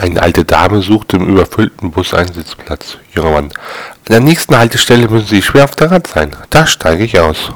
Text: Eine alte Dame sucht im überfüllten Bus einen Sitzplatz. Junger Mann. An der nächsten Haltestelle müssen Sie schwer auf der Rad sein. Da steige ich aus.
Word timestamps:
Eine 0.00 0.22
alte 0.22 0.46
Dame 0.46 0.80
sucht 0.80 1.12
im 1.12 1.28
überfüllten 1.28 1.90
Bus 1.90 2.14
einen 2.14 2.32
Sitzplatz. 2.32 2.96
Junger 3.14 3.32
Mann. 3.32 3.44
An 3.44 3.52
der 4.08 4.20
nächsten 4.20 4.56
Haltestelle 4.56 5.06
müssen 5.08 5.26
Sie 5.26 5.42
schwer 5.42 5.64
auf 5.64 5.76
der 5.76 5.90
Rad 5.90 6.06
sein. 6.06 6.34
Da 6.48 6.66
steige 6.66 7.04
ich 7.04 7.20
aus. 7.20 7.52